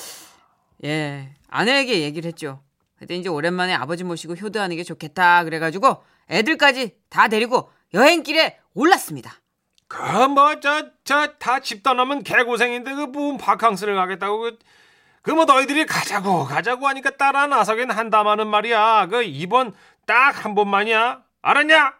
예, 0.84 1.34
아내에게 1.50 2.02
얘기를 2.02 2.28
했죠. 2.28 2.62
그때 2.98 3.16
이제 3.16 3.30
오랜만에 3.30 3.74
아버지 3.74 4.04
모시고 4.04 4.36
효도하는 4.36 4.76
게 4.78 4.84
좋겠다 4.84 5.44
그래가지고 5.44 6.04
애들까지 6.30 6.96
다 7.10 7.28
데리고 7.28 7.72
여행길에 7.94 8.60
올랐습니다. 8.74 9.34
그 9.88 10.02
뭐 10.28 10.60
저 10.60 10.90
저 11.04 11.38
다 11.38 11.60
집 11.60 11.84
떠나면 11.84 12.24
개고생인데 12.24 12.94
그 12.96 13.02
무슨 13.02 13.38
바캉스를 13.38 13.96
가겠다고 13.96 14.50
그뭐 15.22 15.46
너희들이 15.46 15.86
가자고 15.86 16.46
가자고 16.46 16.88
하니까 16.88 17.12
따라 17.18 17.48
나서긴 17.48 17.92
한다마는 17.92 18.48
말이야 18.48 19.08
그 19.08 19.24
이번 19.24 19.74
딱 20.08 20.44
한 20.46 20.56
번만이야 20.56 21.24
알았냐? 21.42 21.94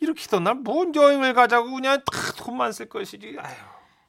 이렇게 0.00 0.26
또난뭔 0.28 0.94
여행을 0.94 1.34
가자고 1.34 1.70
그냥 1.72 2.02
다 2.10 2.32
돈만 2.36 2.72
쓸 2.72 2.88
것이지 2.88 3.36
아휴. 3.40 3.54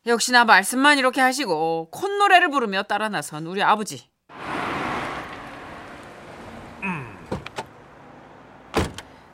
역시나 0.06 0.46
말씀만 0.46 0.98
이렇게 0.98 1.22
하시고 1.22 1.90
콧노래를 1.92 2.50
부르며 2.50 2.84
따라 2.84 3.10
나선 3.10 3.46
우리 3.46 3.62
아버지. 3.64 4.10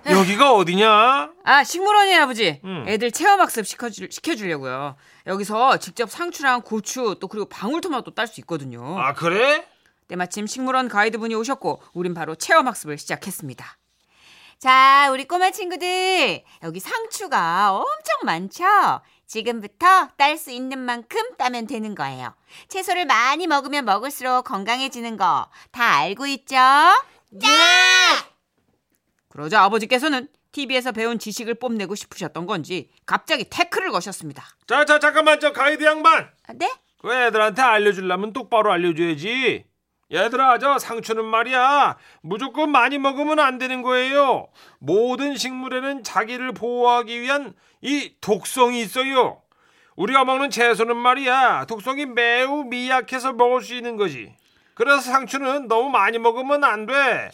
여기가 0.10 0.54
어디냐? 0.54 1.32
아 1.44 1.64
식물원이에요 1.64 2.22
아버지. 2.24 2.62
음. 2.64 2.86
애들 2.88 3.12
체험학습 3.12 3.66
시켜주, 3.66 4.08
시켜주려고요. 4.12 4.96
여기서 5.28 5.78
직접 5.78 6.10
상추랑 6.12 6.62
고추 6.62 7.16
또 7.20 7.28
그리고 7.28 7.46
방울토마토 7.48 8.14
딸 8.14 8.28
수 8.28 8.40
있거든요. 8.42 9.00
아 9.00 9.14
그래? 9.14 9.66
때마침 10.08 10.46
식물원 10.46 10.90
가이드분이 10.90 11.34
오셨고 11.36 11.82
우린 11.94 12.14
바로 12.14 12.36
체험학습을 12.36 12.98
시작했습니다. 12.98 13.66
자, 14.64 15.10
우리 15.12 15.26
꼬마 15.28 15.52
친구들 15.52 16.42
여기 16.64 16.80
상추가 16.80 17.74
엄청 17.74 18.20
많죠? 18.24 18.64
지금부터 19.28 20.08
딸 20.16 20.38
수 20.38 20.52
있는 20.52 20.80
만큼 20.80 21.20
따면 21.38 21.68
되는 21.68 21.94
거예요. 21.94 22.34
채소를 22.70 23.04
많이 23.06 23.46
먹으면 23.46 23.84
먹을수록 23.84 24.46
건강해지는 24.46 25.18
거 25.18 25.50
다 25.74 25.98
알고 25.98 26.28
있죠? 26.28 26.56
네! 27.32 27.48
그러자 29.28 29.64
아버지께서는 29.64 30.30
TV에서 30.54 30.94
배운 30.94 31.20
지식을 31.20 31.56
뽐내고 31.56 31.96
싶으셨던 31.96 32.46
건지 32.46 32.90
갑자기 33.06 33.44
태클을 33.44 33.92
거셨습니다. 33.92 34.46
자, 34.66 34.86
자 34.86 34.98
잠깐만 34.98 35.42
저 35.42 35.52
가이드 35.52 35.84
양반 35.84 36.32
아, 36.48 36.54
네? 36.54 36.72
그 37.02 37.14
애들한테 37.14 37.62
알려주려면 37.62 38.32
똑바로 38.32 38.72
알려줘야지. 38.72 39.66
얘들아, 40.14 40.60
저 40.60 40.78
상추는 40.78 41.26
말이야. 41.26 41.98
무조건 42.22 42.70
많이 42.70 43.00
먹으면 43.00 43.40
안 43.40 43.58
되는 43.58 43.82
거예요. 43.82 44.48
모든 44.80 45.36
식물에는 45.36 46.04
자기를 46.04 46.52
보호하기 46.54 47.20
위한 47.22 47.54
이 47.82 48.14
독성이 48.22 48.82
있어요. 48.82 49.42
우리가 49.96 50.24
먹는 50.24 50.52
채소는 50.52 50.96
말이야. 50.96 51.66
독성이 51.68 52.06
매우 52.06 52.64
미약해서 52.66 53.34
먹을 53.34 53.62
수 53.62 53.74
있는 53.74 53.98
거지. 53.98 54.36
그래서 54.76 55.02
상추는 55.02 55.68
너무 55.68 55.90
많이 55.90 56.18
먹으면 56.18 56.64
안 56.64 56.86
돼. 56.86 57.30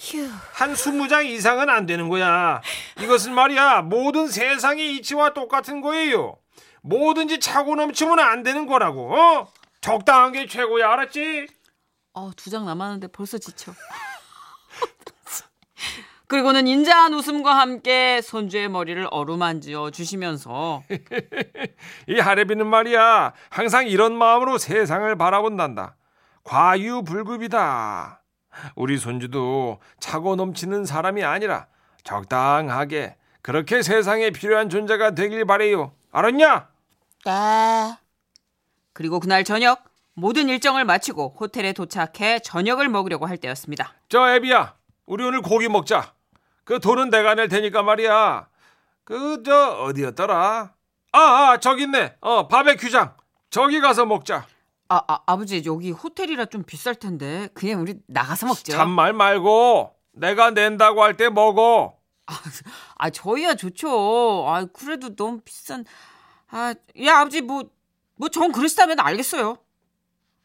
한 0.53 0.73
20장 0.73 1.25
이상은 1.25 1.69
안 1.69 1.85
되는 1.85 2.09
거야. 2.09 2.61
이것은 3.01 3.33
말이야. 3.33 3.81
모든 3.83 4.27
세상의 4.27 4.95
이치와 4.97 5.33
똑같은 5.33 5.81
거예요. 5.81 6.37
뭐든지 6.81 7.39
차고 7.39 7.75
넘치면 7.75 8.19
안 8.19 8.43
되는 8.43 8.65
거라고. 8.65 9.13
어? 9.13 9.47
적당한 9.81 10.33
게 10.33 10.47
최고야. 10.47 10.91
알았지? 10.91 11.47
어, 12.19 12.31
두 12.35 12.49
장 12.49 12.65
남았는데 12.65 13.07
벌써 13.07 13.37
지쳐. 13.37 13.71
그리고는 16.27 16.67
인자한 16.67 17.13
웃음과 17.13 17.57
함께 17.57 18.21
손주의 18.21 18.69
머리를 18.69 19.07
어루만져 19.09 19.89
주시면서 19.89 20.83
이 22.07 22.19
하레비는 22.19 22.67
말이야. 22.67 23.33
항상 23.49 23.87
이런 23.87 24.15
마음으로 24.15 24.59
세상을 24.59 25.15
바라본단다. 25.15 25.95
과유불급이다. 26.43 28.21
우리 28.75 28.97
손주도 28.99 29.79
차고 29.99 30.35
넘치는 30.35 30.85
사람이 30.85 31.23
아니라 31.23 31.65
적당하게 32.03 33.15
그렇게 33.41 33.81
세상에 33.81 34.29
필요한 34.29 34.69
존재가 34.69 35.15
되길 35.15 35.45
바래요. 35.45 35.93
알았냐? 36.11 36.67
네. 37.25 37.97
그리고 38.93 39.19
그날 39.19 39.43
저녁 39.43 39.83
모든 40.19 40.49
일정을 40.49 40.85
마치고 40.85 41.35
호텔에 41.39 41.73
도착해 41.73 42.39
저녁을 42.43 42.89
먹으려고 42.89 43.25
할 43.27 43.37
때였습니다. 43.37 43.93
저 44.09 44.33
애비야, 44.35 44.75
우리 45.05 45.23
오늘 45.23 45.41
고기 45.41 45.67
먹자. 45.69 46.13
그 46.63 46.79
돈은 46.79 47.09
내가 47.09 47.35
낼 47.35 47.47
테니까 47.47 47.81
말이야. 47.83 48.47
그 49.03 49.41
저 49.43 49.71
어디였더라? 49.81 50.73
아, 51.13 51.19
아 51.19 51.57
저기 51.59 51.83
있네. 51.83 52.15
어 52.21 52.47
바베큐장. 52.47 53.15
저기 53.49 53.79
가서 53.81 54.05
먹자. 54.05 54.45
아, 54.89 55.01
아 55.07 55.19
아버지 55.25 55.63
여기 55.65 55.91
호텔이라 55.91 56.45
좀 56.45 56.63
비쌀 56.63 56.93
텐데 56.95 57.49
그냥 57.53 57.81
우리 57.81 57.95
나가서 58.07 58.45
먹죠. 58.47 58.71
잔말 58.71 59.13
말고 59.13 59.95
내가 60.13 60.51
낸다고 60.51 61.01
할 61.03 61.17
때 61.17 61.29
먹어. 61.29 61.97
아 62.97 63.09
저희야 63.09 63.55
좋죠. 63.55 64.45
아 64.47 64.65
그래도 64.65 65.15
너무 65.15 65.39
비싼. 65.41 65.85
아 66.51 66.73
야 67.03 67.19
아버지 67.19 67.41
뭐 67.41 67.63
뭐 68.19 68.29
전 68.29 68.51
그러시다면 68.51 68.99
알겠어요. 68.99 69.57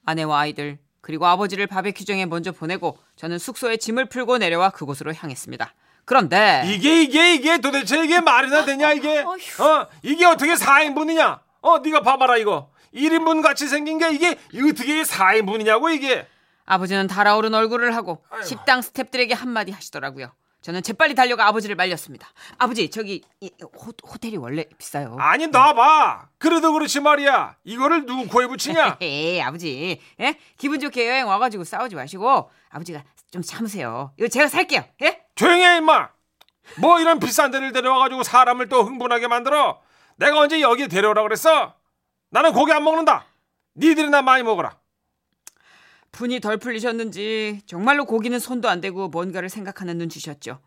아내와 0.04 0.40
아이들 0.40 0.78
그리고 1.00 1.26
아버지를 1.26 1.66
바베큐장에 1.66 2.26
먼저 2.26 2.52
보내고 2.52 2.98
저는 3.16 3.38
숙소에 3.38 3.76
짐을 3.76 4.06
풀고 4.06 4.38
내려와 4.38 4.70
그곳으로 4.70 5.12
향했습니다. 5.14 5.74
그런데 6.06 6.64
이게 6.66 7.02
이게 7.02 7.34
이게 7.34 7.58
도대체 7.58 8.02
이게 8.04 8.20
말이나 8.20 8.64
되냐 8.64 8.92
이게? 8.92 9.20
어 9.20 9.86
이게 10.02 10.24
어떻게 10.26 10.54
4인분이냐? 10.54 11.40
어 11.62 11.78
네가 11.78 12.00
봐봐라 12.00 12.36
이거. 12.36 12.70
1인분 12.94 13.42
같이 13.42 13.68
생긴 13.68 13.98
게 13.98 14.10
이게 14.12 14.38
어떻게 14.70 15.02
4인분이냐고 15.02 15.94
이게. 15.94 16.26
아버지는 16.66 17.06
달아오른 17.06 17.54
얼굴을 17.54 17.94
하고. 17.96 18.24
식당 18.42 18.80
스탭들에게 18.80 19.34
한마디 19.34 19.72
하시더라고요. 19.72 20.32
저는 20.64 20.82
재빨리 20.82 21.14
달려가 21.14 21.46
아버지를 21.46 21.76
말렸습니다. 21.76 22.26
아버지 22.56 22.88
저기 22.88 23.20
이, 23.42 23.50
호, 23.62 23.92
호텔이 24.02 24.38
원래 24.38 24.64
비싸요. 24.78 25.14
아니 25.20 25.46
놔봐. 25.46 26.28
그래도 26.38 26.72
그렇지 26.72 27.00
말이야. 27.00 27.56
이거를 27.64 28.06
누구 28.06 28.26
코에 28.26 28.46
붙이냐? 28.46 28.96
에이 29.02 29.42
아버지 29.44 30.00
예? 30.20 30.38
기분 30.56 30.80
좋게 30.80 31.06
여행 31.06 31.28
와가지고 31.28 31.64
싸우지 31.64 31.96
마시고 31.96 32.50
아버지가 32.70 33.04
좀 33.30 33.42
참으세요. 33.42 34.14
이거 34.18 34.26
제가 34.26 34.48
살게요. 34.48 34.82
예? 35.02 35.20
조용히 35.34 35.62
해 35.62 35.76
임마. 35.76 36.08
뭐 36.78 36.98
이런 36.98 37.18
비싼 37.18 37.50
데를 37.50 37.72
데려와가지고 37.72 38.22
사람을 38.22 38.70
또 38.70 38.84
흥분하게 38.84 39.28
만들어? 39.28 39.82
내가 40.16 40.38
언제 40.38 40.62
여기 40.62 40.88
데려오라 40.88 41.24
그랬어? 41.24 41.74
나는 42.30 42.54
고기 42.54 42.72
안 42.72 42.82
먹는다. 42.84 43.26
니들이나 43.76 44.22
많이 44.22 44.42
먹어라. 44.42 44.78
분이 46.14 46.38
덜 46.38 46.58
풀리셨는지 46.58 47.62
정말로 47.66 48.04
고기는 48.04 48.38
손도 48.38 48.68
안 48.68 48.80
대고 48.80 49.08
뭔가를 49.08 49.48
생각하는 49.48 49.98
눈치셨죠. 49.98 50.60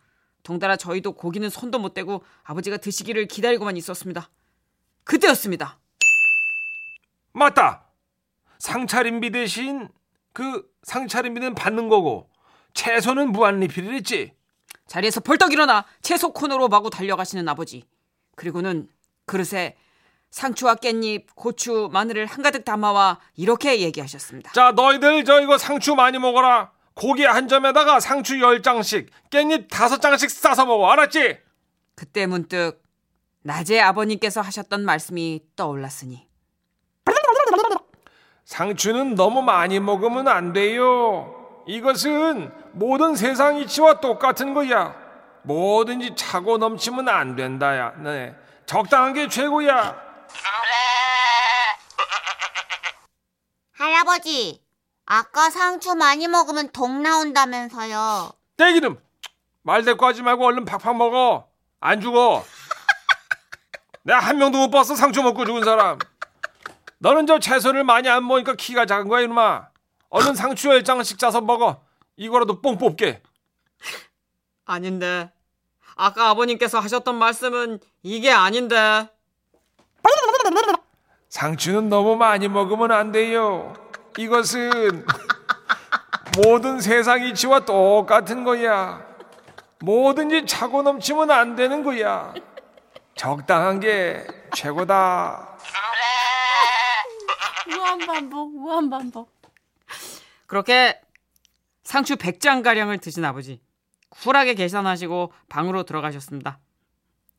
동달아 0.44 0.76
저희도 0.76 1.14
고기는 1.14 1.50
손도 1.50 1.80
못 1.80 1.94
대고 1.94 2.22
아버지가 2.44 2.78
드시기를 2.78 3.28
기다리고만 3.28 3.78
있었습니다. 3.78 4.30
그때였습니다. 5.06 5.80
맞다. 7.32 7.86
상차림비 8.60 9.32
대신 9.32 9.88
그 10.34 10.70
상차림비는 10.84 11.56
받는 11.56 11.88
거고 11.88 12.30
채소는 12.74 13.32
무한 13.32 13.62
리필이랬지. 13.62 14.34
자리에서 14.86 15.22
벌떡 15.22 15.54
일어나 15.54 15.86
채소 16.02 16.34
코너로 16.34 16.68
마구 16.68 16.90
달려가시는 16.90 17.48
아버지. 17.48 17.86
그리고는 18.36 18.90
그릇에 19.26 19.78
상추와 20.32 20.76
깻잎, 20.76 21.26
고추, 21.36 21.90
마늘을 21.92 22.26
한가득 22.26 22.66
담아와 22.66 23.20
이렇게 23.36 23.80
얘기하셨습니다. 23.82 24.52
자, 24.54 24.72
너희들 24.72 25.24
저 25.26 25.42
이거 25.42 25.58
상추 25.58 25.96
많이 25.96 26.20
먹어라. 26.20 26.72
고기 26.94 27.24
한 27.26 27.48
점에다가 27.48 28.00
상추 28.00 28.40
열 28.42 28.62
장씩, 28.62 29.10
깻잎 29.30 29.70
다섯 29.70 30.00
장씩 30.00 30.30
싸서 30.30 30.66
먹어. 30.66 30.90
알았지? 30.90 31.38
그때 31.96 32.26
문득 32.26 32.84
낮에 33.44 33.80
아버님께서 33.80 34.42
하셨던 34.42 34.84
말씀이 34.84 35.42
떠올랐으니 35.56 36.28
상추는 38.46 39.16
너무 39.16 39.42
많이 39.42 39.80
먹으면 39.80 40.28
안 40.28 40.54
돼요. 40.54 41.34
이것은 41.68 42.52
모든 42.72 43.16
세상 43.16 43.58
이치와 43.58 44.00
똑같은 44.00 44.54
거야. 44.54 44.96
뭐든지 45.44 46.16
차고 46.16 46.58
넘치면 46.58 47.10
안 47.10 47.36
된다야. 47.36 47.94
네. 48.02 48.36
적당한 48.66 49.14
게 49.14 49.28
최고야. 49.28 50.07
할아버지, 53.72 54.64
아까 55.06 55.50
상추 55.50 55.96
많이 55.96 56.28
먹으면 56.28 56.72
독 56.72 56.92
나온다면서요. 56.92 58.32
떼기름. 58.58 59.00
말 59.62 59.84
대꾸 59.84 60.06
하지 60.06 60.22
말고 60.22 60.46
얼른 60.46 60.66
팍팍 60.66 60.96
먹어. 60.96 61.50
안 61.80 62.02
죽어. 62.02 62.44
내가 64.04 64.20
한 64.20 64.38
명도 64.38 64.58
못 64.58 64.70
봤어 64.70 64.96
상추 64.96 65.22
먹고 65.22 65.46
죽은 65.46 65.64
사람. 65.64 66.00
너는 67.00 67.28
저 67.28 67.40
채소를 67.40 67.84
많이 67.84 68.10
안 68.10 68.26
먹으니까 68.26 68.56
키가 68.56 68.86
작은 68.86 69.08
거야 69.08 69.22
이놈아. 69.22 69.70
얼른 70.10 70.36
상추 70.36 70.70
열 70.70 70.84
장씩 70.84 71.20
짜서 71.20 71.42
먹어. 71.42 71.84
이거라도 72.16 72.62
뽕 72.62 72.78
뽑게. 72.78 73.22
아닌데 74.66 75.32
아까 75.96 76.30
아버님께서 76.30 76.80
하셨던 76.80 77.16
말씀은 77.16 77.80
이게 78.04 78.32
아닌데 78.32 79.10
상추는 81.30 81.90
너무 81.90 82.16
많이 82.16 82.48
먹으면 82.48 82.92
안 82.92 83.12
돼요. 83.12 83.74
이것은 84.18 85.06
모든 86.38 86.80
세상 86.80 87.24
이치와 87.24 87.66
똑같은 87.66 88.44
거야. 88.44 89.06
뭐든지 89.80 90.46
차고 90.46 90.82
넘치면 90.82 91.32
안 91.32 91.56
되는 91.56 91.84
거야. 91.84 92.34
적당한 93.16 93.80
게 93.80 94.26
최고다. 94.56 95.58
무한 97.68 98.00
반복 98.00 98.56
무한 98.56 98.90
반복 98.90 99.32
그렇게 100.46 101.00
상추 101.84 102.16
100장 102.16 102.64
가량을 102.64 103.00
드신 103.00 103.26
아버지 103.26 103.62
쿨하게 104.10 104.54
계산하시고 104.54 105.34
방으로 105.50 105.84
들어가셨습니다. 105.84 106.60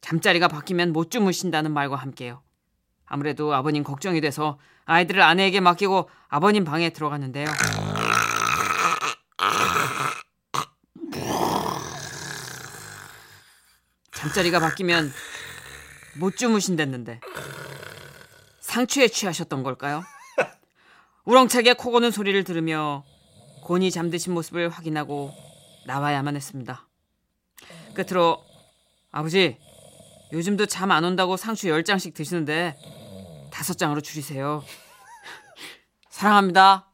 잠자리가 0.00 0.48
바뀌면 0.48 0.92
못 0.92 1.10
주무신다는 1.10 1.72
말과 1.72 1.96
함께요. 1.96 2.42
아무래도 3.08 3.54
아버님 3.54 3.82
걱정이 3.82 4.20
돼서 4.20 4.58
아이들을 4.84 5.20
아내에게 5.22 5.60
맡기고 5.60 6.08
아버님 6.28 6.64
방에 6.64 6.90
들어갔는데요. 6.90 7.46
잠자리가 14.12 14.60
바뀌면 14.60 15.10
못 16.18 16.36
주무신댔는데 16.36 17.20
상추에 18.60 19.08
취하셨던 19.08 19.62
걸까요? 19.62 20.02
우렁차게 21.24 21.74
코 21.74 21.90
고는 21.90 22.10
소리를 22.10 22.42
들으며 22.44 23.04
곤히 23.62 23.90
잠드신 23.90 24.32
모습을 24.34 24.68
확인하고 24.68 25.32
나와야만 25.86 26.36
했습니다. 26.36 26.88
끝으로 27.94 28.44
아버지 29.10 29.58
요즘도 30.32 30.66
잠 30.66 30.90
안 30.90 31.04
온다고 31.04 31.36
상추 31.36 31.68
10장씩 31.68 32.14
드시는데 32.14 32.76
다섯 33.50 33.76
장으로 33.78 34.00
줄이세요. 34.00 34.62
사랑합니다. 36.10 36.84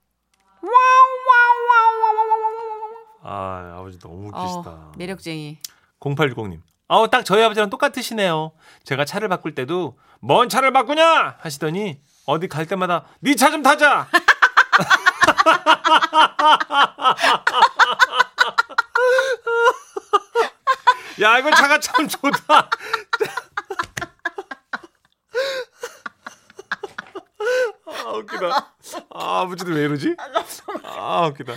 아, 3.27 3.77
아버지 3.79 3.99
너무 3.99 4.31
어, 4.35 4.93
매력쟁이. 4.97 5.59
0860님. 6.01 6.61
아우 6.89 7.09
딱 7.09 7.25
저희 7.25 7.43
아버지랑 7.43 7.71
똑같으시네요. 7.71 8.53
제가 8.85 9.07
차를 9.07 9.29
바꿀 9.29 9.55
때도 9.55 9.99
뭔 10.21 10.49
차를 10.51 10.73
바꾸냐? 10.73 11.37
하시더니 11.41 12.01
어디 12.27 12.49
갈 12.49 12.67
때마다 12.67 13.07
네 13.21 13.35
차 13.35 13.51
좀 13.51 13.63
타자. 13.63 14.07
야, 21.21 21.39
이거 21.39 21.51
차가 21.53 21.79
참 21.79 22.09
좋다. 22.09 22.69
아, 27.87 28.11
웃기다. 28.13 28.47
아, 29.15 29.41
아버지도 29.41 29.73
왜 29.73 29.83
이러지? 29.85 30.17
아, 30.85 31.27
웃기다. 31.27 31.55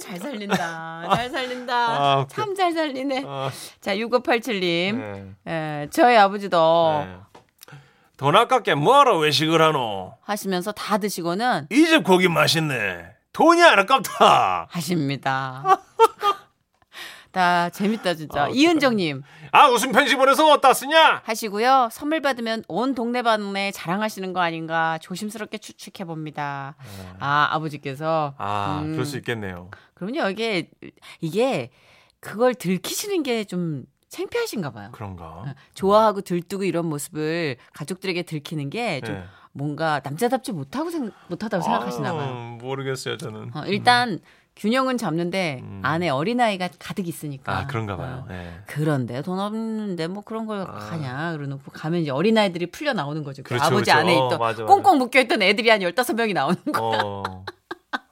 잘 0.00 0.18
살린다. 0.18 1.08
잘 1.14 1.30
살린다. 1.30 1.74
아, 1.74 2.16
웃겨. 2.20 2.28
참잘 2.34 2.72
살리네. 2.72 3.24
아, 3.26 3.50
자, 3.80 3.94
6587님. 3.94 4.96
네. 4.96 5.34
에, 5.82 5.88
저희 5.90 6.16
아버지도 6.16 7.04
네. 7.04 7.76
돈 8.16 8.34
아깝게 8.36 8.74
뭐하러 8.74 9.18
외식을 9.18 9.60
하노? 9.60 10.16
하시면서 10.22 10.72
다 10.72 10.98
드시고는 10.98 11.66
이 11.70 11.84
집 11.86 12.02
고기 12.04 12.28
맛있네. 12.28 13.14
돈이 13.32 13.62
안 13.62 13.78
아깝다. 13.78 14.68
하십니다. 14.70 15.62
다 17.36 17.68
재밌다 17.68 18.14
진짜. 18.14 18.44
아, 18.44 18.48
이은정님 18.48 19.22
아, 19.52 19.68
웃음 19.68 19.92
편지 19.92 20.16
보내서 20.16 20.50
어디다 20.52 20.72
쓰냐? 20.72 21.20
하시고요. 21.22 21.90
선물 21.92 22.22
받으면 22.22 22.64
온 22.66 22.94
동네방네 22.94 23.72
자랑하시는 23.72 24.32
거 24.32 24.40
아닌가 24.40 24.96
조심스럽게 25.02 25.58
추측해 25.58 26.06
봅니다. 26.06 26.76
아 27.20 27.48
아버지께서 27.50 28.32
아, 28.38 28.80
음. 28.82 28.92
그럴 28.92 29.04
수 29.04 29.18
있겠네요. 29.18 29.70
그럼요. 29.92 30.30
이게 30.30 30.70
이게 31.20 31.68
그걸 32.20 32.54
들키시는 32.54 33.22
게좀 33.22 33.84
창피하신가 34.08 34.70
봐요. 34.70 34.88
그런가? 34.92 35.54
좋아하고 35.74 36.22
들뜨고 36.22 36.64
이런 36.64 36.86
모습을 36.86 37.58
가족들에게 37.74 38.22
들키는 38.22 38.70
게좀 38.70 39.14
네. 39.14 39.24
뭔가 39.52 40.00
남자답지 40.02 40.52
못하고 40.52 40.90
생, 40.90 41.10
못하다고 41.28 41.62
생각하시나 41.62 42.14
봐요. 42.14 42.32
아, 42.34 42.58
모르겠어요, 42.62 43.18
저는. 43.18 43.50
어, 43.54 43.64
일단 43.66 44.20
균형은 44.56 44.96
잡는데 44.96 45.60
음. 45.62 45.80
안에 45.84 46.08
어린아이가 46.08 46.70
가득 46.78 47.06
있으니까. 47.08 47.56
아, 47.58 47.66
그런가 47.66 47.96
봐요. 47.96 48.24
어. 48.26 48.32
예. 48.32 48.52
그런데 48.66 49.20
돈 49.22 49.38
없는데 49.38 50.06
뭐 50.08 50.24
그런 50.24 50.46
걸 50.46 50.62
아. 50.62 50.72
가냐 50.72 51.32
그러놓고 51.32 51.70
가면 51.72 52.00
이제 52.00 52.10
어린아이들이 52.10 52.70
풀려 52.70 52.94
나오는 52.94 53.22
거죠. 53.22 53.42
그 53.42 53.50
그렇죠, 53.50 53.64
아버지 53.66 53.90
그렇죠. 53.90 53.98
안에 54.00 54.14
어, 54.18 54.26
있던 54.26 54.38
맞아, 54.38 54.62
맞아. 54.62 54.64
꽁꽁 54.64 54.98
묶여있던 54.98 55.42
애들이 55.42 55.68
한 55.68 55.80
15명이 55.80 56.32
나오는 56.32 56.56
거. 56.72 56.90
어. 57.04 57.44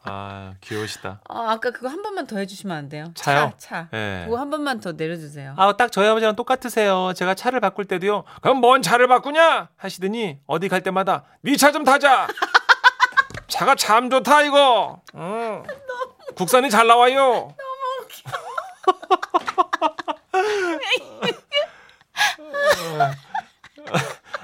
아, 0.06 0.52
귀여우시다. 0.60 1.22
아, 1.26 1.46
아까 1.52 1.70
그거 1.70 1.88
한 1.88 2.02
번만 2.02 2.26
더 2.26 2.36
해주시면 2.36 2.76
안 2.76 2.88
돼요? 2.90 3.06
차요? 3.14 3.52
차, 3.56 3.88
차. 3.88 3.96
예. 3.96 4.24
그거 4.26 4.38
한 4.38 4.50
번만 4.50 4.78
더 4.80 4.92
내려주세요. 4.92 5.54
아우 5.56 5.78
딱 5.78 5.90
저희 5.90 6.06
아버지랑 6.08 6.36
똑같으세요. 6.36 7.12
제가 7.16 7.34
차를 7.34 7.60
바꿀 7.60 7.86
때도요. 7.86 8.24
그럼 8.42 8.58
뭔 8.58 8.82
차를 8.82 9.08
바꾸냐? 9.08 9.70
하시더니 9.78 10.40
어디 10.46 10.68
갈 10.68 10.82
때마다 10.82 11.24
네 11.40 11.56
차 11.56 11.72
좀 11.72 11.84
타자. 11.84 12.26
차가 13.48 13.74
참 13.76 14.10
좋다 14.10 14.42
이거. 14.42 15.00
응. 15.14 15.62
국산이 16.34 16.70
잘 16.70 16.86
나와요. 16.86 17.54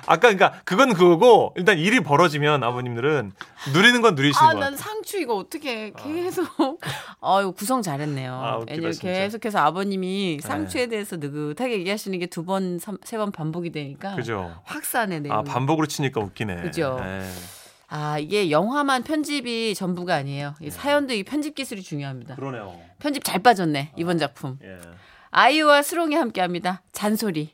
아까 0.07 0.19
그러니까 0.23 0.55
그건 0.65 0.93
그거고 0.93 1.55
일단 1.57 1.79
일이 1.79 2.01
벌어지면 2.01 2.65
아버님들은 2.65 3.33
누리는 3.73 4.01
건 4.03 4.15
누리시는 4.17 4.49
아, 4.49 4.53
것 4.55 4.59
난. 4.59 4.77
상추 4.77 5.19
이거 5.19 5.37
어떻게 5.37 5.93
계속. 5.93 6.49
아유, 7.23 7.53
구성 7.53 7.81
잘했네요. 7.83 8.33
아, 8.35 8.57
웃기다. 8.59 8.91
계속해서 9.01 9.59
아버님이 9.61 10.41
상추에 10.43 10.87
대해서 10.89 11.17
느긋하게 11.17 11.75
얘기하시는 11.75 12.19
게 12.19 12.27
두 12.27 12.45
번, 12.45 12.79
세 13.05 13.19
번 13.19 13.31
반복이 13.33 13.71
되니까. 13.71 14.15
그죠? 14.17 14.57
확산의 14.65 15.21
내용. 15.21 15.37
아, 15.37 15.43
반복으로 15.43 15.87
치니까 15.87 16.21
웃기네. 16.21 16.63
그죠. 16.63 16.99
예. 17.03 17.23
아, 17.93 18.19
이게 18.21 18.51
영화만 18.53 19.03
편집이 19.03 19.75
전부가 19.75 20.15
아니에요. 20.15 20.55
이 20.61 20.71
사연도 20.71 21.13
이 21.13 21.25
편집 21.25 21.57
기술이 21.57 21.83
중요합니다. 21.83 22.37
그러네요. 22.37 22.81
편집 23.01 23.25
잘 23.25 23.43
빠졌네, 23.43 23.93
이번 23.97 24.17
작품. 24.19 24.59
예. 24.63 24.79
아이유와 25.31 25.83
수롱이 25.83 26.15
함께 26.15 26.41
합니다. 26.41 26.83
잔소리. 26.93 27.51